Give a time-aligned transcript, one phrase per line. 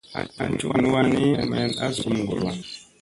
[0.41, 2.49] An cukni wanni mayan a zum ŋgollo.